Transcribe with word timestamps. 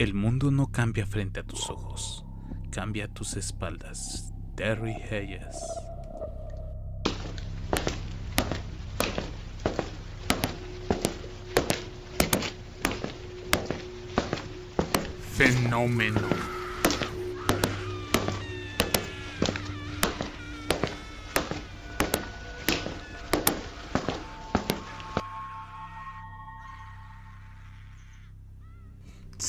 El 0.00 0.14
mundo 0.14 0.50
no 0.50 0.68
cambia 0.68 1.04
frente 1.04 1.40
a 1.40 1.42
tus 1.42 1.68
ojos, 1.68 2.24
cambia 2.70 3.04
a 3.04 3.08
tus 3.08 3.36
espaldas. 3.36 4.32
Terry 4.56 4.94
Hayes. 4.94 5.58
Fenómeno. 15.36 16.49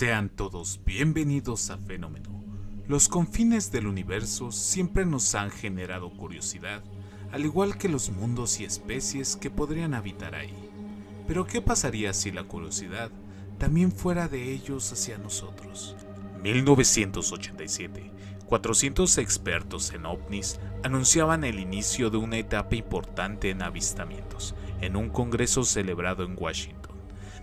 Sean 0.02 0.30
todos 0.30 0.80
bienvenidos 0.84 1.70
a 1.70 1.78
Fenómeno. 1.78 2.44
Los 2.88 3.08
confines 3.08 3.72
del 3.72 3.86
universo 3.86 4.52
siempre 4.52 5.06
nos 5.06 5.36
han 5.36 5.52
generado 5.52 6.10
curiosidad, 6.10 6.82
al 7.32 7.46
igual 7.46 7.78
que 7.78 7.88
los 7.88 8.10
mundos 8.10 8.60
y 8.60 8.64
especies 8.66 9.36
que 9.36 9.52
podrían 9.52 9.94
habitar 9.94 10.34
ahí. 10.34 10.56
Pero 11.28 11.46
¿qué 11.46 11.62
pasaría 11.62 12.16
si 12.16 12.32
la 12.32 12.46
curiosidad 12.46 13.12
también 13.60 13.92
fuera 13.92 14.28
de 14.28 14.52
ellos 14.52 14.92
hacia 14.92 15.20
nosotros? 15.20 15.96
1987. 16.42 18.12
400 18.48 19.20
expertos 19.20 19.94
en 19.94 20.08
ovnis 20.08 20.60
anunciaban 20.82 21.44
el 21.44 21.60
inicio 21.60 22.10
de 22.10 22.18
una 22.18 22.40
etapa 22.40 22.76
importante 22.76 23.52
en 23.52 23.62
avistamientos 23.62 24.56
en 24.82 24.96
un 24.96 25.10
congreso 25.10 25.64
celebrado 25.64 26.24
en 26.24 26.36
Washington. 26.40 26.81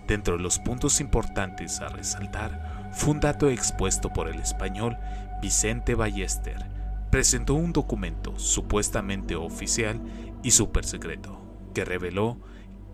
Dentro 0.09 0.37
de 0.37 0.41
los 0.41 0.57
puntos 0.57 1.01
importantes 1.01 1.81
a 1.81 1.89
resaltar 1.89 2.89
fue 2.91 3.11
un 3.11 3.19
dato 3.19 3.47
expuesto 3.47 4.11
por 4.11 4.27
el 4.27 4.39
español 4.39 4.97
Vicente 5.39 5.93
Ballester. 5.93 6.65
Presentó 7.11 7.53
un 7.53 7.73
documento 7.73 8.33
supuestamente 8.39 9.35
oficial 9.35 10.01
y 10.41 10.49
super 10.49 10.83
secreto 10.83 11.39
que 11.75 11.85
reveló 11.85 12.39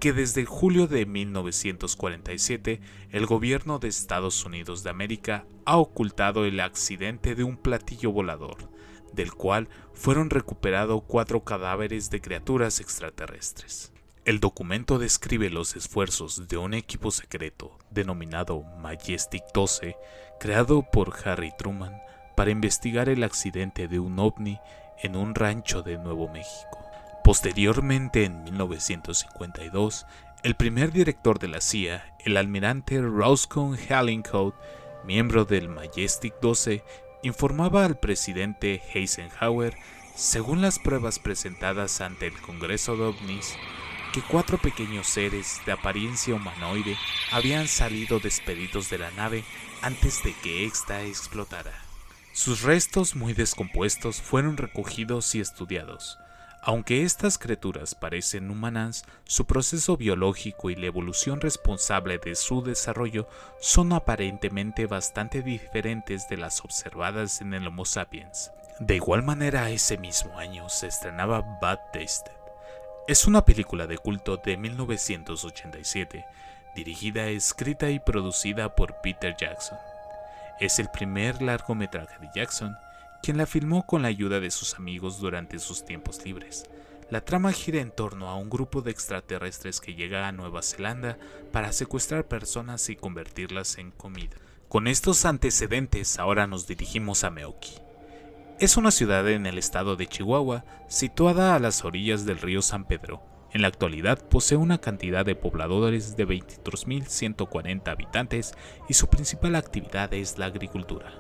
que 0.02 0.11
desde 0.11 0.44
julio 0.44 0.88
de 0.88 1.05
1947 1.05 2.81
el 3.11 3.25
gobierno 3.25 3.79
de 3.79 3.88
Estados 3.88 4.44
Unidos 4.44 4.83
de 4.83 4.89
América 4.89 5.45
ha 5.63 5.77
ocultado 5.77 6.44
el 6.44 6.59
accidente 6.59 7.33
de 7.33 7.45
un 7.45 7.55
platillo 7.55 8.11
volador, 8.11 8.69
del 9.13 9.33
cual 9.33 9.69
fueron 9.94 10.29
recuperados 10.29 11.03
cuatro 11.07 11.45
cadáveres 11.45 12.09
de 12.09 12.19
criaturas 12.19 12.81
extraterrestres. 12.81 13.94
El 14.26 14.40
documento 14.40 14.98
describe 14.98 15.52
los 15.52 15.76
esfuerzos 15.76 16.48
de 16.48 16.58
un 16.58 16.73
equipo 16.73 17.12
secreto 17.12 17.78
denominado 17.92 18.64
Majestic 18.80 19.44
12, 19.54 19.95
creado 20.40 20.81
por 20.81 21.14
Harry 21.23 21.52
Truman 21.56 22.02
para 22.36 22.50
investigar 22.50 23.08
el 23.08 23.23
accidente 23.23 23.88
de 23.88 24.00
un 24.00 24.18
ovni 24.18 24.58
en 25.03 25.16
un 25.16 25.36
rancho 25.36 25.84
de 25.84 26.00
Nuevo 26.00 26.28
México. 26.28 26.84
Posteriormente, 27.23 28.23
en 28.23 28.44
1952, 28.46 30.08
el 30.42 30.56
primer 30.56 30.92
director 30.92 31.38
de 31.38 31.48
la 31.48 31.62
CIA, 31.62 32.16
el 32.26 32.38
almirante 32.38 33.00
Roscoe 33.02 33.78
Hallincourt, 33.90 34.56
miembro 35.06 35.46
del 35.46 35.70
Majestic 35.70 36.34
12, 36.42 36.84
informaba 37.22 37.86
al 37.86 38.00
presidente 38.00 38.81
Eisenhower, 38.96 39.76
según 40.16 40.64
las 40.64 40.80
pruebas 40.80 41.20
presentadas 41.20 42.02
ante 42.02 42.26
el 42.26 42.42
Congreso 42.42 42.98
de 42.98 43.03
OVNIs, 43.03 43.56
que 44.16 44.21
cuatro 44.21 44.58
pequeños 44.58 45.08
seres 45.08 45.59
de 45.66 45.73
apariencia 45.73 46.33
humanoide 46.33 46.95
habían 47.33 47.67
salido 47.67 48.22
despedidos 48.22 48.89
de 48.89 48.97
la 48.97 49.11
nave 49.11 49.44
antes 49.81 50.23
de 50.23 50.33
que 50.41 50.66
ésta 50.66 51.03
explotara. 51.03 51.73
Sus 52.31 52.61
restos 52.61 53.17
muy 53.17 53.33
descompuestos 53.33 54.22
fueron 54.22 54.55
recogidos 54.55 55.35
y 55.35 55.41
estudiados. 55.41 56.17
Aunque 56.61 57.03
estas 57.03 57.38
criaturas 57.38 57.94
parecen 57.94 58.50
humanas, 58.50 59.03
su 59.25 59.45
proceso 59.47 59.97
biológico 59.97 60.69
y 60.69 60.75
la 60.75 60.85
evolución 60.85 61.41
responsable 61.41 62.17
de 62.17 62.35
su 62.35 62.63
desarrollo 62.63 63.28
son 63.59 63.91
aparentemente 63.91 64.85
bastante 64.85 65.41
diferentes 65.41 66.29
de 66.29 66.38
las 66.38 66.61
observadas 66.63 67.41
en 67.41 67.53
el 67.53 67.67
Homo 67.67 67.84
sapiens. 67.84 68.50
De 68.79 68.95
igual 68.95 69.23
manera, 69.23 69.69
ese 69.72 69.97
mismo 69.97 70.40
año 70.40 70.69
se 70.69 70.88
estrenaba 70.88 71.41
Bad 71.61 71.79
Taste, 71.91 72.31
es 73.07 73.27
una 73.27 73.45
película 73.45 73.85
de 73.85 73.99
culto 73.99 74.38
de 74.38 74.57
1987, 74.57 76.25
dirigida, 76.75 77.27
escrita 77.27 77.91
y 77.91 77.99
producida 77.99 78.75
por 78.75 78.95
Peter 79.01 79.35
Jackson. 79.39 79.77
Es 80.59 80.79
el 80.79 80.89
primer 80.89 81.39
largometraje 81.39 82.17
de 82.19 82.29
Jackson, 82.33 82.75
quien 83.21 83.38
la 83.38 83.45
filmó 83.45 83.85
con 83.85 84.01
la 84.01 84.07
ayuda 84.07 84.39
de 84.39 84.49
sus 84.49 84.73
amigos 84.73 85.19
durante 85.19 85.59
sus 85.59 85.85
tiempos 85.85 86.25
libres. 86.25 86.66
La 87.11 87.21
trama 87.21 87.51
gira 87.51 87.79
en 87.79 87.91
torno 87.91 88.27
a 88.29 88.38
un 88.38 88.49
grupo 88.49 88.81
de 88.81 88.89
extraterrestres 88.89 89.79
que 89.79 89.93
llega 89.93 90.27
a 90.27 90.31
Nueva 90.31 90.63
Zelanda 90.63 91.19
para 91.51 91.73
secuestrar 91.73 92.27
personas 92.27 92.89
y 92.89 92.95
convertirlas 92.95 93.77
en 93.77 93.91
comida. 93.91 94.35
Con 94.67 94.87
estos 94.87 95.25
antecedentes 95.25 96.17
ahora 96.17 96.47
nos 96.47 96.66
dirigimos 96.66 97.23
a 97.23 97.29
Meoki, 97.29 97.75
es 98.59 98.77
una 98.77 98.91
ciudad 98.91 99.27
en 99.29 99.45
el 99.45 99.57
estado 99.57 99.97
de 99.97 100.07
Chihuahua, 100.07 100.63
situada 100.88 101.55
a 101.55 101.59
las 101.59 101.83
orillas 101.83 102.25
del 102.25 102.39
río 102.39 102.61
San 102.61 102.85
Pedro. 102.85 103.21
En 103.51 103.61
la 103.61 103.67
actualidad 103.67 104.19
posee 104.19 104.57
una 104.57 104.77
cantidad 104.77 105.25
de 105.25 105.35
pobladores 105.35 106.16
de 106.16 106.25
23.140 106.25 107.88
habitantes 107.89 108.53
y 108.88 108.93
su 108.93 109.07
principal 109.07 109.55
actividad 109.55 110.13
es 110.13 110.38
la 110.38 110.45
agricultura. 110.45 111.11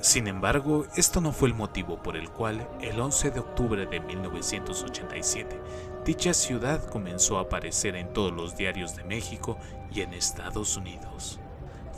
Sin 0.00 0.28
embargo, 0.28 0.86
esto 0.96 1.20
no 1.20 1.32
fue 1.32 1.48
el 1.48 1.54
motivo 1.54 2.02
por 2.02 2.16
el 2.16 2.30
cual 2.30 2.68
el 2.80 3.00
11 3.00 3.30
de 3.30 3.40
octubre 3.40 3.86
de 3.86 4.00
1987 4.00 5.60
dicha 6.04 6.34
ciudad 6.34 6.84
comenzó 6.88 7.38
a 7.38 7.42
aparecer 7.42 7.96
en 7.96 8.12
todos 8.12 8.32
los 8.32 8.56
diarios 8.56 8.94
de 8.94 9.04
México 9.04 9.58
y 9.92 10.02
en 10.02 10.12
Estados 10.12 10.76
Unidos. 10.76 11.40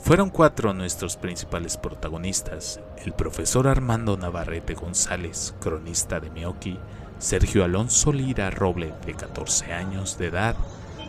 Fueron 0.01 0.29
cuatro 0.29 0.73
nuestros 0.73 1.17
principales 1.17 1.75
protagonistas, 1.75 2.79
el 3.05 3.13
profesor 3.13 3.67
Armando 3.67 4.15
Navarrete 4.15 4.73
González, 4.73 5.53
cronista 5.59 6.21
de 6.21 6.29
Meoki, 6.29 6.79
Sergio 7.19 7.65
Alonso 7.65 8.13
Lira 8.13 8.49
Roble, 8.49 8.93
de 9.05 9.13
14 9.13 9.73
años 9.73 10.17
de 10.17 10.27
edad, 10.27 10.55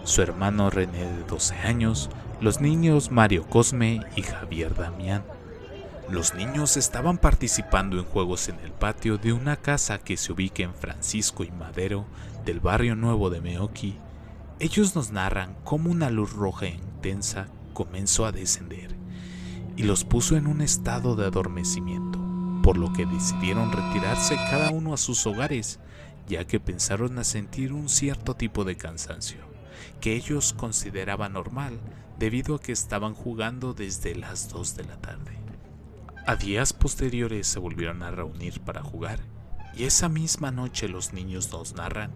su 0.03 0.21
hermano 0.21 0.71
René, 0.71 1.05
de 1.05 1.23
12 1.29 1.55
años, 1.59 2.11
los 2.41 2.61
niños 2.61 3.13
Mario 3.13 3.47
Cosme 3.47 4.05
y 4.17 4.23
Javier 4.23 4.75
Damián. 4.75 5.23
Los 6.11 6.35
niños 6.35 6.77
estaban 6.77 7.19
participando 7.19 7.99
en 7.99 8.05
juegos 8.05 8.49
en 8.49 8.59
el 8.61 8.73
patio 8.73 9.17
de 9.19 9.33
una 9.33 9.57
casa 9.57 9.99
que 9.99 10.17
se 10.17 10.33
ubica 10.33 10.65
en 10.65 10.75
Francisco 10.75 11.45
y 11.45 11.53
Madero, 11.53 12.07
del 12.45 12.59
barrio 12.59 12.97
nuevo 12.97 13.31
de 13.31 13.41
Meoki. 13.41 13.97
Ellos 14.59 14.97
nos 14.97 15.13
narran 15.13 15.55
cómo 15.63 15.91
una 15.91 16.11
luz 16.11 16.33
roja 16.33 16.67
intensa 16.67 17.47
comenzó 17.79 18.27
a 18.27 18.33
descender 18.33 18.97
y 19.77 19.85
los 19.85 20.03
puso 20.03 20.37
en 20.37 20.49
un 20.49 20.63
estado 20.63 21.15
de 21.15 21.27
adormecimiento, 21.27 22.19
por 22.61 22.77
lo 22.77 22.93
que 22.93 23.07
decidieron 23.07 23.71
retirarse 23.71 24.35
cada 24.35 24.71
uno 24.71 24.95
a 24.95 24.97
sus 24.97 25.25
hogares, 25.29 25.79
ya 26.27 26.45
que 26.45 26.59
pensaron 26.59 27.17
a 27.21 27.23
sentir 27.23 27.73
un 27.73 27.89
cierto 27.89 28.35
tipo 28.35 28.65
de 28.65 28.77
cansancio, 28.77 29.39
que 30.01 30.17
ellos 30.17 30.55
consideraban 30.55 31.35
normal 31.35 31.79
debido 32.19 32.57
a 32.57 32.61
que 32.61 32.73
estaban 32.73 33.15
jugando 33.15 33.75
desde 33.75 34.17
las 34.17 34.49
2 34.49 34.75
de 34.75 34.85
la 34.85 34.97
tarde. 34.97 35.39
A 36.27 36.35
días 36.35 36.73
posteriores 36.73 37.47
se 37.47 37.61
volvieron 37.61 38.03
a 38.03 38.11
reunir 38.11 38.61
para 38.61 38.83
jugar, 38.83 39.21
y 39.77 39.85
esa 39.85 40.09
misma 40.09 40.51
noche 40.51 40.89
los 40.89 41.13
niños 41.13 41.53
nos 41.53 41.75
narran 41.75 42.11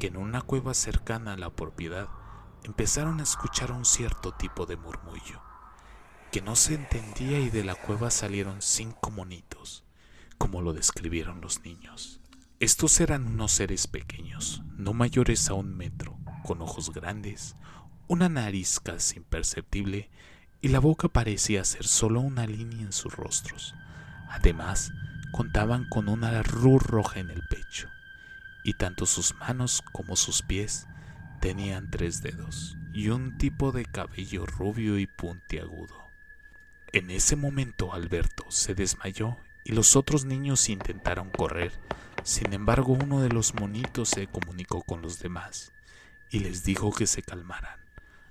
que 0.00 0.08
en 0.08 0.16
una 0.16 0.42
cueva 0.42 0.74
cercana 0.74 1.34
a 1.34 1.36
la 1.36 1.50
propiedad 1.50 2.08
empezaron 2.66 3.20
a 3.20 3.22
escuchar 3.22 3.70
un 3.70 3.84
cierto 3.84 4.32
tipo 4.32 4.66
de 4.66 4.76
murmullo 4.76 5.40
que 6.32 6.42
no 6.42 6.56
se 6.56 6.74
entendía 6.74 7.38
y 7.38 7.48
de 7.48 7.62
la 7.62 7.76
cueva 7.76 8.10
salieron 8.10 8.60
cinco 8.60 9.12
monitos, 9.12 9.84
como 10.36 10.60
lo 10.60 10.72
describieron 10.72 11.40
los 11.40 11.62
niños. 11.62 12.20
Estos 12.58 12.98
eran 13.00 13.24
unos 13.24 13.52
seres 13.52 13.86
pequeños, 13.86 14.62
no 14.76 14.92
mayores 14.92 15.48
a 15.48 15.54
un 15.54 15.76
metro, 15.76 16.18
con 16.42 16.60
ojos 16.60 16.92
grandes, 16.92 17.54
una 18.08 18.28
nariz 18.28 18.80
casi 18.80 19.18
imperceptible 19.18 20.10
y 20.60 20.68
la 20.68 20.80
boca 20.80 21.08
parecía 21.08 21.64
ser 21.64 21.86
solo 21.86 22.20
una 22.20 22.46
línea 22.48 22.80
en 22.80 22.92
sus 22.92 23.14
rostros. 23.14 23.76
Además, 24.28 24.90
contaban 25.30 25.88
con 25.88 26.08
una 26.08 26.42
luz 26.42 26.82
roja 26.82 27.20
en 27.20 27.30
el 27.30 27.42
pecho, 27.48 27.88
y 28.64 28.74
tanto 28.74 29.06
sus 29.06 29.36
manos 29.36 29.84
como 29.92 30.16
sus 30.16 30.42
pies 30.42 30.88
Tenían 31.40 31.90
tres 31.90 32.22
dedos 32.22 32.76
y 32.92 33.08
un 33.08 33.36
tipo 33.38 33.72
de 33.72 33.84
cabello 33.84 34.46
rubio 34.46 34.98
y 34.98 35.06
puntiagudo. 35.06 36.06
En 36.92 37.10
ese 37.10 37.36
momento 37.36 37.92
Alberto 37.92 38.46
se 38.48 38.74
desmayó 38.74 39.36
y 39.64 39.72
los 39.72 39.96
otros 39.96 40.24
niños 40.24 40.68
intentaron 40.68 41.30
correr. 41.30 41.72
Sin 42.22 42.52
embargo, 42.52 42.92
uno 42.92 43.20
de 43.20 43.28
los 43.28 43.54
monitos 43.54 44.08
se 44.08 44.26
comunicó 44.26 44.82
con 44.82 45.02
los 45.02 45.18
demás 45.18 45.72
y 46.30 46.40
les 46.40 46.64
dijo 46.64 46.92
que 46.92 47.06
se 47.06 47.22
calmaran, 47.22 47.78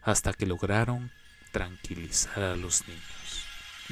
hasta 0.02 0.34
que 0.34 0.46
lograron 0.46 1.12
tranquilizar 1.52 2.44
a 2.44 2.56
los 2.56 2.88
niños. 2.88 3.46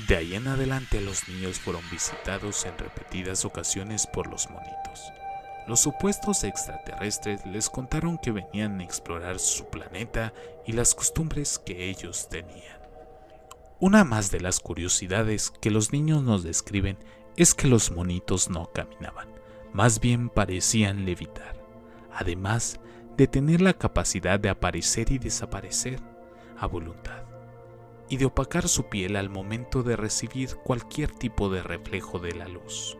De 0.07 0.17
ahí 0.17 0.33
en 0.33 0.47
adelante 0.47 1.01
los 1.01 1.27
niños 1.29 1.59
fueron 1.59 1.83
visitados 1.91 2.65
en 2.65 2.77
repetidas 2.77 3.45
ocasiones 3.45 4.07
por 4.07 4.27
los 4.27 4.49
monitos. 4.49 5.13
Los 5.67 5.79
supuestos 5.79 6.43
extraterrestres 6.43 7.45
les 7.45 7.69
contaron 7.69 8.17
que 8.17 8.31
venían 8.31 8.79
a 8.79 8.83
explorar 8.83 9.39
su 9.39 9.65
planeta 9.69 10.33
y 10.65 10.73
las 10.73 10.93
costumbres 10.93 11.57
que 11.57 11.89
ellos 11.89 12.27
tenían. 12.29 12.81
Una 13.79 14.03
más 14.03 14.29
de 14.29 14.41
las 14.41 14.59
curiosidades 14.59 15.51
que 15.61 15.71
los 15.71 15.93
niños 15.93 16.21
nos 16.23 16.43
describen 16.43 16.97
es 17.37 17.53
que 17.53 17.67
los 17.67 17.91
monitos 17.91 18.49
no 18.49 18.71
caminaban, 18.73 19.29
más 19.71 19.99
bien 19.99 20.29
parecían 20.29 21.05
levitar, 21.05 21.55
además 22.13 22.79
de 23.17 23.27
tener 23.27 23.61
la 23.61 23.73
capacidad 23.73 24.39
de 24.39 24.49
aparecer 24.49 25.11
y 25.11 25.17
desaparecer 25.17 25.99
a 26.57 26.67
voluntad, 26.67 27.23
y 28.09 28.17
de 28.17 28.25
opacar 28.25 28.67
su 28.67 28.85
piel 28.85 29.15
al 29.15 29.29
momento 29.29 29.81
de 29.83 29.95
recibir 29.95 30.55
cualquier 30.57 31.11
tipo 31.11 31.49
de 31.49 31.63
reflejo 31.63 32.19
de 32.19 32.33
la 32.33 32.47
luz. 32.47 32.97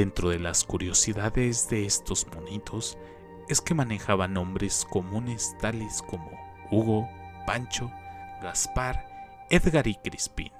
Dentro 0.00 0.30
de 0.30 0.38
las 0.38 0.64
curiosidades 0.64 1.68
de 1.68 1.84
estos 1.84 2.26
monitos 2.34 2.96
es 3.50 3.60
que 3.60 3.74
manejaban 3.74 4.32
nombres 4.32 4.86
comunes 4.88 5.54
tales 5.60 6.00
como 6.00 6.30
Hugo, 6.70 7.06
Pancho, 7.46 7.90
Gaspar 8.42 9.46
Edgar 9.50 9.86
y 9.86 9.96
Crispin, 9.96 10.52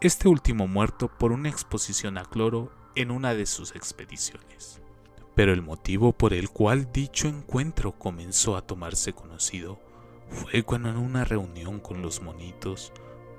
este 0.00 0.26
último 0.26 0.66
muerto 0.66 1.06
por 1.06 1.30
una 1.30 1.50
exposición 1.50 2.18
a 2.18 2.24
cloro 2.24 2.72
en 2.96 3.12
una 3.12 3.32
de 3.32 3.46
sus 3.46 3.76
expediciones. 3.76 4.80
Pero 5.36 5.52
el 5.52 5.62
motivo 5.62 6.12
por 6.12 6.34
el 6.34 6.50
cual 6.50 6.90
dicho 6.90 7.28
encuentro 7.28 7.92
comenzó 7.92 8.56
a 8.56 8.66
tomarse 8.66 9.12
conocido 9.12 9.78
fue 10.30 10.64
cuando 10.64 10.88
en 10.88 10.96
una 10.96 11.24
reunión 11.24 11.78
con 11.78 12.02
los 12.02 12.20
monitos, 12.22 12.92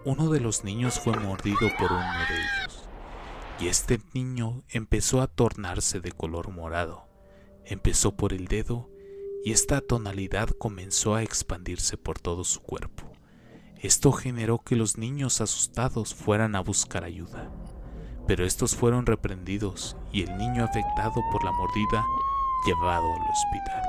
uno 0.05 0.29
de 0.29 0.39
los 0.39 0.63
niños 0.63 0.97
fue 0.97 1.19
mordido 1.19 1.67
por 1.77 1.91
uno 1.91 2.19
de 2.29 2.35
ellos, 2.35 2.64
y 3.59 3.67
este 3.67 4.01
niño 4.13 4.63
empezó 4.69 5.21
a 5.21 5.27
tornarse 5.27 5.99
de 5.99 6.11
color 6.11 6.51
morado. 6.51 7.07
Empezó 7.65 8.15
por 8.15 8.33
el 8.33 8.47
dedo 8.47 8.89
y 9.43 9.51
esta 9.51 9.81
tonalidad 9.81 10.49
comenzó 10.49 11.15
a 11.15 11.23
expandirse 11.23 11.97
por 11.97 12.19
todo 12.19 12.43
su 12.43 12.61
cuerpo. 12.61 13.11
Esto 13.79 14.11
generó 14.11 14.59
que 14.59 14.75
los 14.75 14.97
niños 14.97 15.41
asustados 15.41 16.13
fueran 16.13 16.55
a 16.55 16.61
buscar 16.61 17.03
ayuda, 17.03 17.51
pero 18.27 18.45
estos 18.45 18.75
fueron 18.75 19.05
reprendidos 19.05 19.95
y 20.11 20.23
el 20.23 20.37
niño 20.37 20.63
afectado 20.63 21.21
por 21.31 21.43
la 21.43 21.51
mordida 21.51 22.05
llevado 22.65 23.05
al 23.13 23.29
hospital. 23.29 23.83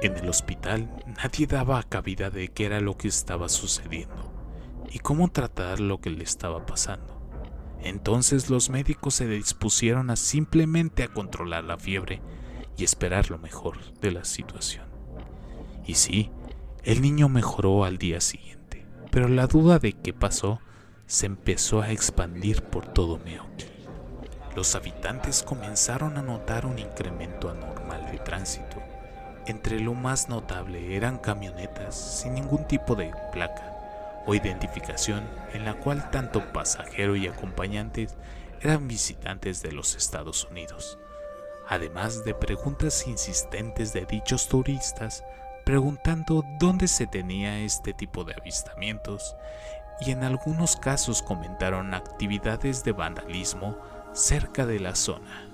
En 0.00 0.16
el 0.16 0.28
hospital 0.28 1.04
nadie 1.22 1.46
daba 1.46 1.82
cabida 1.82 2.30
de 2.30 2.48
qué 2.48 2.66
era 2.66 2.80
lo 2.80 2.96
que 2.96 3.08
estaba 3.08 3.48
sucediendo 3.48 4.32
y 4.90 5.00
cómo 5.00 5.28
tratar 5.28 5.80
lo 5.80 6.00
que 6.00 6.10
le 6.10 6.22
estaba 6.22 6.64
pasando. 6.64 7.17
Entonces 7.82 8.50
los 8.50 8.70
médicos 8.70 9.14
se 9.14 9.26
dispusieron 9.26 10.10
a 10.10 10.16
simplemente 10.16 11.02
a 11.02 11.08
controlar 11.08 11.64
la 11.64 11.78
fiebre 11.78 12.20
y 12.76 12.84
esperar 12.84 13.30
lo 13.30 13.38
mejor 13.38 13.92
de 14.00 14.12
la 14.12 14.24
situación. 14.24 14.86
Y 15.86 15.94
sí, 15.94 16.30
el 16.84 17.02
niño 17.02 17.28
mejoró 17.28 17.84
al 17.84 17.98
día 17.98 18.20
siguiente 18.20 18.58
pero 19.10 19.28
la 19.28 19.46
duda 19.46 19.78
de 19.78 19.94
qué 19.94 20.12
pasó 20.12 20.60
se 21.06 21.26
empezó 21.26 21.80
a 21.80 21.90
expandir 21.90 22.62
por 22.62 22.86
todo 22.86 23.18
Meoki. 23.18 23.66
Los 24.54 24.74
habitantes 24.74 25.42
comenzaron 25.42 26.16
a 26.18 26.22
notar 26.22 26.66
un 26.66 26.78
incremento 26.78 27.50
anormal 27.50 28.10
de 28.10 28.18
tránsito. 28.18 28.82
Entre 29.46 29.80
lo 29.80 29.94
más 29.94 30.28
notable 30.28 30.94
eran 30.94 31.18
camionetas 31.18 32.20
sin 32.20 32.34
ningún 32.34 32.66
tipo 32.66 32.94
de 32.94 33.12
placa 33.32 33.77
o 34.28 34.34
identificación 34.34 35.26
en 35.54 35.64
la 35.64 35.72
cual 35.72 36.10
tanto 36.10 36.52
pasajero 36.52 37.16
y 37.16 37.26
acompañantes 37.26 38.14
eran 38.60 38.86
visitantes 38.86 39.62
de 39.62 39.72
los 39.72 39.96
Estados 39.96 40.46
Unidos, 40.50 40.98
además 41.66 42.24
de 42.24 42.34
preguntas 42.34 43.06
insistentes 43.06 43.94
de 43.94 44.04
dichos 44.04 44.46
turistas 44.48 45.24
preguntando 45.64 46.44
dónde 46.60 46.88
se 46.88 47.06
tenía 47.06 47.60
este 47.60 47.94
tipo 47.94 48.24
de 48.24 48.34
avistamientos 48.34 49.34
y 50.00 50.10
en 50.10 50.22
algunos 50.22 50.76
casos 50.76 51.22
comentaron 51.22 51.94
actividades 51.94 52.84
de 52.84 52.92
vandalismo 52.92 53.78
cerca 54.12 54.66
de 54.66 54.78
la 54.78 54.94
zona. 54.94 55.48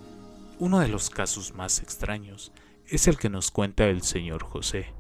Uno 0.59 0.81
de 0.81 0.89
los 0.89 1.11
casos 1.11 1.55
más 1.55 1.81
extraños 1.81 2.51
es 2.89 3.07
el 3.07 3.19
que 3.19 3.31
nos 3.31 3.53
cuenta 3.53 3.85
el 3.85 4.03
señor 4.03 4.43
José. 4.43 4.93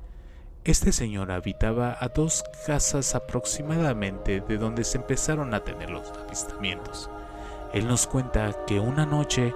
Este 0.65 0.93
señor 0.93 1.31
habitaba 1.31 1.97
a 2.01 2.09
dos 2.09 2.45
casas 2.67 3.15
aproximadamente 3.15 4.41
de 4.41 4.57
donde 4.57 4.85
se 4.85 4.99
empezaron 4.99 5.55
a 5.55 5.63
tener 5.63 5.91
los 5.91 6.11
avistamientos. 6.11 7.11
Él 7.73 7.87
nos 7.87 8.07
cuenta 8.07 8.65
que 8.67 8.81
una 8.81 9.05
noche, 9.05 9.55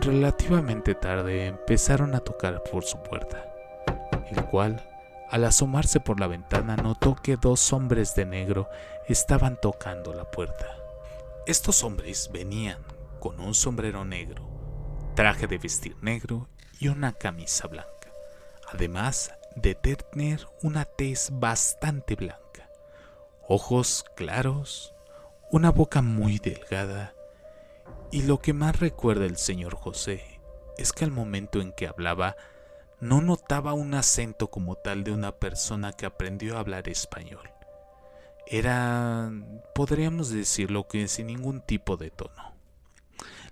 relativamente 0.00 0.94
tarde, 0.94 1.46
empezaron 1.46 2.14
a 2.14 2.20
tocar 2.20 2.62
por 2.62 2.84
su 2.84 3.02
puerta 3.02 3.54
el 4.30 4.44
cual, 4.46 4.82
al 5.30 5.44
asomarse 5.44 6.00
por 6.00 6.20
la 6.20 6.26
ventana, 6.26 6.76
notó 6.76 7.16
que 7.16 7.36
dos 7.36 7.72
hombres 7.72 8.14
de 8.14 8.26
negro 8.26 8.68
estaban 9.08 9.58
tocando 9.60 10.12
la 10.12 10.30
puerta. 10.30 10.76
Estos 11.46 11.82
hombres 11.82 12.30
venían 12.32 12.78
con 13.20 13.40
un 13.40 13.54
sombrero 13.54 14.04
negro, 14.04 14.48
traje 15.14 15.46
de 15.46 15.58
vestir 15.58 15.96
negro 16.00 16.48
y 16.78 16.88
una 16.88 17.12
camisa 17.12 17.68
blanca, 17.68 18.10
además 18.72 19.32
de 19.56 19.74
tener 19.74 20.46
una 20.62 20.84
tez 20.84 21.30
bastante 21.32 22.14
blanca, 22.14 22.68
ojos 23.48 24.04
claros, 24.16 24.94
una 25.50 25.70
boca 25.70 26.02
muy 26.02 26.38
delgada, 26.38 27.14
y 28.10 28.22
lo 28.22 28.38
que 28.38 28.52
más 28.52 28.78
recuerda 28.80 29.26
el 29.26 29.36
señor 29.36 29.76
José 29.76 30.40
es 30.78 30.92
que 30.92 31.04
al 31.04 31.10
momento 31.10 31.60
en 31.60 31.72
que 31.72 31.86
hablaba 31.86 32.36
no 33.00 33.20
notaba 33.20 33.74
un 33.74 33.94
acento 33.94 34.50
como 34.50 34.76
tal 34.76 35.04
de 35.04 35.12
una 35.12 35.32
persona 35.32 35.92
que 35.92 36.06
aprendió 36.06 36.56
a 36.56 36.60
hablar 36.60 36.88
español. 36.88 37.50
Era, 38.46 39.30
podríamos 39.74 40.30
decirlo 40.30 40.86
que 40.86 41.08
sin 41.08 41.26
ningún 41.26 41.60
tipo 41.60 41.96
de 41.96 42.10
tono. 42.10 42.54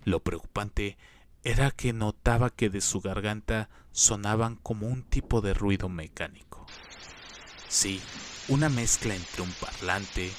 Lo 0.05 0.21
preocupante 0.21 0.97
era 1.45 1.71
que 1.71 1.93
notaba 1.93 2.51
que 2.51 2.71
de 2.71 2.81
su 2.81 3.01
garganta 3.01 3.69
sonaban 3.91 4.57
como 4.57 4.87
un 4.87 5.03
tipo 5.03 5.41
de 5.41 5.55
ruido 5.55 5.89
mecánico. 5.89 6.67
Sí, 7.69 8.01
una 8.49 8.69
mezcla 8.69 9.15
entre 9.15 9.43
un 9.43 9.53
parlante, 9.53 10.31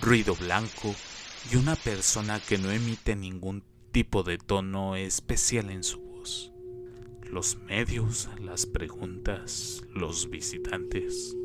ruido 0.00 0.34
blanco 0.34 0.94
y 1.52 1.56
una 1.56 1.76
persona 1.76 2.40
que 2.40 2.58
no 2.58 2.70
emite 2.70 3.16
ningún 3.16 3.62
tipo 3.92 4.22
de 4.22 4.38
tono 4.38 4.96
especial 4.96 5.70
en 5.70 5.84
su 5.84 6.00
voz 6.00 6.10
los 7.30 7.58
medios, 7.58 8.28
las 8.40 8.66
preguntas, 8.66 9.84
los 9.94 10.28
visitantes. 10.30 11.36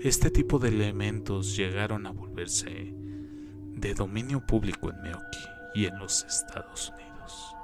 Este 0.00 0.30
tipo 0.30 0.58
de 0.58 0.68
elementos 0.68 1.56
llegaron 1.56 2.06
a 2.06 2.10
volverse 2.10 2.92
de 2.92 3.94
dominio 3.94 4.44
público 4.46 4.90
en 4.90 5.00
Meoki 5.00 5.38
y 5.74 5.86
en 5.86 5.98
los 5.98 6.24
Estados 6.24 6.90
Unidos. 6.90 7.54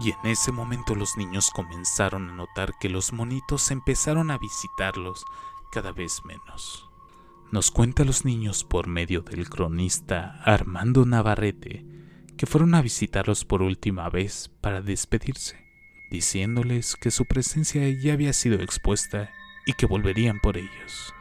Y 0.00 0.10
en 0.10 0.30
ese 0.30 0.52
momento 0.52 0.94
los 0.94 1.16
niños 1.16 1.50
comenzaron 1.50 2.30
a 2.30 2.32
notar 2.32 2.74
que 2.80 2.88
los 2.88 3.12
monitos 3.12 3.70
empezaron 3.70 4.30
a 4.30 4.38
visitarlos 4.38 5.24
cada 5.70 5.92
vez 5.92 6.22
menos. 6.24 6.88
Nos 7.50 7.70
cuenta 7.70 8.04
los 8.04 8.24
niños 8.24 8.64
por 8.64 8.86
medio 8.86 9.20
del 9.20 9.50
cronista 9.50 10.40
Armando 10.44 11.04
Navarrete 11.04 11.86
que 12.36 12.46
fueron 12.46 12.74
a 12.74 12.82
visitarlos 12.82 13.44
por 13.44 13.62
última 13.62 14.08
vez 14.08 14.50
para 14.60 14.80
despedirse 14.80 15.62
diciéndoles 16.12 16.94
que 16.94 17.10
su 17.10 17.24
presencia 17.24 17.88
ya 17.88 18.12
había 18.12 18.34
sido 18.34 18.60
expuesta 18.60 19.30
y 19.64 19.72
que 19.72 19.86
volverían 19.86 20.40
por 20.40 20.58
ellos. 20.58 21.14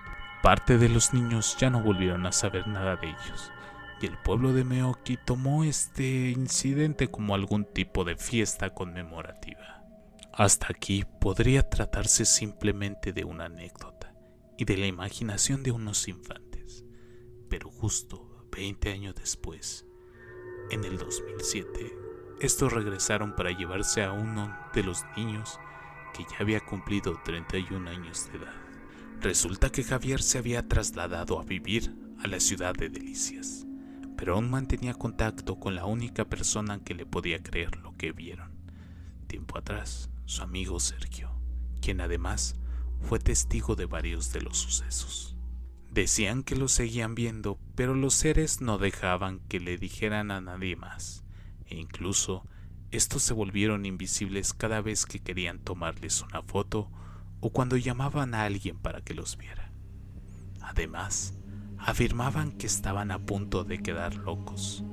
Parte 0.44 0.78
de 0.78 0.90
los 0.90 1.14
niños 1.14 1.56
ya 1.58 1.70
no 1.70 1.82
volvieron 1.82 2.26
a 2.26 2.34
saber 2.34 2.68
nada 2.68 2.98
de 2.98 3.08
ellos, 3.08 3.54
y 4.02 4.08
el 4.08 4.18
pueblo 4.18 4.54
de 4.54 4.64
Meoki 4.64 5.18
tomó 5.18 5.64
este 5.64 6.32
incidente 6.32 7.10
como 7.10 7.36
algún 7.36 7.66
tipo 7.66 8.04
de 8.04 8.16
fiesta 8.16 8.74
conmemorativa. 8.74 9.84
Hasta 10.34 10.68
aquí 10.70 11.04
podría 11.20 11.70
tratarse 11.70 12.26
simplemente 12.26 13.14
de 13.14 13.24
una 13.26 13.46
anécdota 13.46 14.16
y 14.58 14.66
de 14.66 14.78
la 14.78 14.88
imaginación 14.88 15.62
de 15.62 15.72
unos 15.72 16.08
infantes, 16.08 16.84
pero 17.50 17.70
justo 17.70 18.48
20 18.52 18.92
años 18.92 19.16
después, 19.16 19.86
en 20.72 20.84
el 20.84 20.98
2007, 20.98 21.94
estos 22.40 22.74
regresaron 22.74 23.36
para 23.36 23.52
llevarse 23.52 24.04
a 24.04 24.14
uno 24.14 24.58
de 24.74 24.84
los 24.84 25.04
niños 25.16 25.60
que 26.14 26.24
ya 26.24 26.38
había 26.40 26.60
cumplido 26.62 27.20
31 27.24 27.90
años 27.90 28.32
de 28.32 28.40
edad. 28.40 28.56
Resulta 29.20 29.72
que 29.72 29.84
Javier 29.84 30.24
se 30.24 30.40
había 30.40 30.68
trasladado 30.68 31.40
a 31.40 31.44
vivir 31.44 31.94
a 32.24 32.28
la 32.28 32.40
ciudad 32.40 32.74
de 32.74 32.90
Delicias, 32.90 33.68
pero 34.22 34.36
aún 34.36 34.52
mantenía 34.52 34.94
contacto 34.94 35.60
con 35.60 35.74
la 35.74 35.86
única 35.86 36.26
persona 36.26 36.84
que 36.84 36.94
le 36.94 37.08
podía 37.08 37.42
creer 37.42 37.78
lo 37.78 37.98
que 37.98 38.12
vieron. 38.12 38.52
Tiempo 39.26 39.58
atrás, 39.58 40.12
su 40.26 40.44
amigo 40.44 40.80
Sergio, 40.80 41.32
quien 41.82 42.02
además 42.02 42.56
fue 43.00 43.18
testigo 43.18 43.76
de 43.76 43.88
varios 43.88 44.32
de 44.32 44.42
los 44.42 44.60
sucesos. 44.60 45.36
Decían 45.90 46.44
que 46.44 46.56
lo 46.56 46.68
seguían 46.68 47.16
viendo, 47.16 47.58
pero 47.74 47.96
los 47.96 48.14
seres 48.14 48.62
no 48.62 48.78
dejaban 48.78 49.40
que 49.48 49.60
le 49.60 49.80
dijeran 49.80 50.30
a 50.30 50.40
nadie 50.40 50.76
más, 50.76 51.24
e 51.66 51.78
incluso 51.78 52.46
estos 52.92 53.24
se 53.24 53.34
volvieron 53.34 53.88
invisibles 53.88 54.54
cada 54.54 54.82
vez 54.82 55.08
que 55.08 55.20
querían 55.20 55.58
tomarles 55.58 56.22
una 56.22 56.44
foto 56.44 56.92
o 57.40 57.50
cuando 57.50 57.76
llamaban 57.76 58.36
a 58.36 58.44
alguien 58.44 58.78
para 58.78 59.02
que 59.02 59.16
los 59.16 59.36
viera. 59.36 59.72
Además, 60.62 61.34
afirmaban 61.86 62.52
que 62.52 62.68
estaban 62.68 63.12
a 63.12 63.20
punto 63.20 63.64
de 63.64 63.80
quedar 63.80 64.16
locos, 64.16 64.84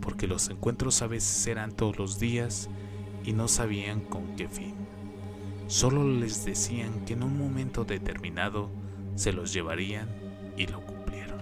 porque 0.00 0.26
los 0.26 0.48
encuentros 0.48 1.02
a 1.02 1.06
veces 1.06 1.46
eran 1.46 1.72
todos 1.72 1.98
los 1.98 2.18
días 2.18 2.70
y 3.24 3.32
no 3.32 3.48
sabían 3.48 4.00
con 4.00 4.34
qué 4.36 4.48
fin. 4.48 4.74
Solo 5.66 6.04
les 6.04 6.44
decían 6.46 7.04
que 7.04 7.12
en 7.12 7.22
un 7.22 7.36
momento 7.36 7.84
determinado 7.84 8.70
se 9.14 9.32
los 9.32 9.52
llevarían 9.52 10.08
y 10.56 10.66
lo 10.66 10.80
cumplieron. 10.80 11.38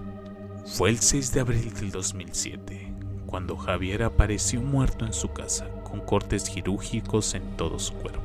Fue 0.67 0.91
el 0.91 0.99
6 0.99 1.33
de 1.33 1.41
abril 1.41 1.73
del 1.75 1.93
2007, 1.93 2.93
cuando 3.27 3.57
Javier 3.57 4.03
apareció 4.03 4.61
muerto 4.61 5.07
en 5.07 5.13
su 5.13 5.33
casa 5.33 5.69
con 5.85 6.01
cortes 6.01 6.51
quirúrgicos 6.51 7.35
en 7.35 7.57
todo 7.57 7.79
su 7.79 7.95
cuerpo, 7.95 8.23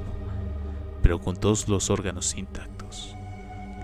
pero 1.03 1.21
con 1.21 1.35
todos 1.35 1.67
los 1.67 1.91
órganos 1.91 2.35
intactos. 2.35 3.15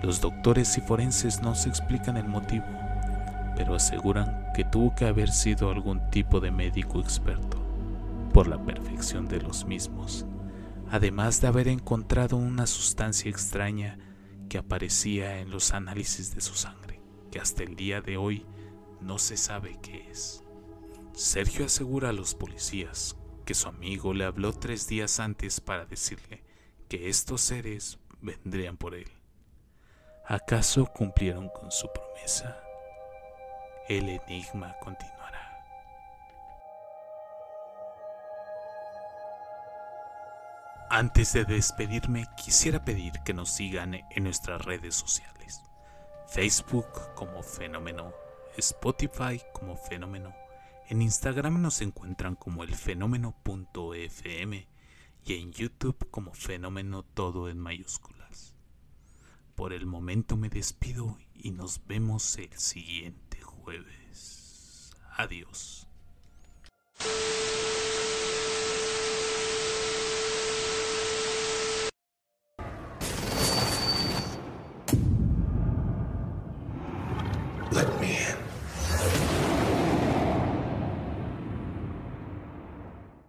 Los 0.01 0.21
doctores 0.21 0.75
y 0.77 0.81
forenses 0.81 1.41
no 1.41 1.53
se 1.53 1.69
explican 1.69 2.17
el 2.17 2.27
motivo, 2.27 2.65
pero 3.57 3.73
aseguran 3.73 4.45
que 4.53 4.63
tuvo 4.63 4.93
que 4.93 5.05
haber 5.05 5.31
sido 5.31 5.71
algún 5.71 6.11
tipo 6.11 6.39
de 6.39 6.51
médico 6.51 6.99
experto, 6.99 7.57
por 8.31 8.47
la 8.47 8.63
perfección 8.63 9.27
de 9.27 9.41
los 9.41 9.65
mismos, 9.65 10.27
además 10.91 11.41
de 11.41 11.47
haber 11.47 11.67
encontrado 11.67 12.37
una 12.37 12.67
sustancia 12.67 13.31
extraña 13.31 13.97
que 14.47 14.59
aparecía 14.59 15.39
en 15.39 15.49
los 15.49 15.73
análisis 15.73 16.35
de 16.35 16.41
su 16.41 16.53
sangre, 16.53 17.01
que 17.31 17.39
hasta 17.39 17.63
el 17.63 17.75
día 17.75 17.99
de 17.99 18.15
hoy 18.15 18.45
no 19.01 19.17
se 19.17 19.37
sabe 19.37 19.79
qué 19.81 20.07
es. 20.11 20.43
Sergio 21.13 21.65
asegura 21.65 22.09
a 22.09 22.13
los 22.13 22.35
policías 22.35 23.17
que 23.43 23.55
su 23.55 23.67
amigo 23.69 24.13
le 24.13 24.25
habló 24.25 24.53
tres 24.53 24.87
días 24.87 25.19
antes 25.19 25.61
para 25.61 25.87
decirle 25.87 26.43
que 26.89 27.09
estos 27.09 27.41
seres 27.41 27.97
vendrían 28.21 28.77
por 28.77 28.93
él. 28.93 29.09
¿Acaso 30.27 30.85
cumplieron 30.85 31.49
con 31.49 31.71
su 31.71 31.87
promesa? 31.91 32.66
El 33.89 34.09
enigma 34.09 34.75
continuará. 34.81 35.63
Antes 40.89 41.31
de 41.31 41.45
despedirme, 41.45 42.25
quisiera 42.35 42.83
pedir 42.83 43.13
que 43.23 43.33
nos 43.33 43.49
sigan 43.49 43.93
en 43.93 44.23
nuestras 44.25 44.65
redes 44.65 44.93
sociales. 44.93 45.61
Facebook 46.27 46.87
como 47.15 47.41
Fenómeno, 47.41 48.11
Spotify 48.57 49.41
como 49.53 49.77
Fenómeno, 49.77 50.35
en 50.89 51.01
Instagram 51.01 51.61
nos 51.61 51.79
encuentran 51.79 52.35
como 52.35 52.63
el 52.63 52.75
fenómeno.fm 52.75 54.67
y 55.23 55.33
en 55.33 55.53
YouTube 55.53 56.09
como 56.11 56.33
fenómeno 56.33 57.03
todo 57.03 57.47
en 57.47 57.57
mayúsculas. 57.57 58.53
Por 59.55 59.71
el 59.71 59.85
momento 59.85 60.35
me 60.35 60.49
despido 60.49 61.17
y 61.33 61.51
nos 61.51 61.87
vemos 61.87 62.37
el 62.37 62.51
siguiente 62.57 63.26
jueves. 63.67 64.93
Adiós. 65.17 65.85